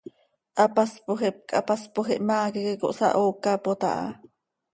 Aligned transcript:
Hapaspoj 0.61 1.17
hipquih 1.21 1.53
hapaspoj 1.59 2.07
ihmaa 2.15 2.41
quih 2.55 2.65
iiqui 2.67 2.81
cohsahoocapot 2.87 3.81
aha. 3.93 4.07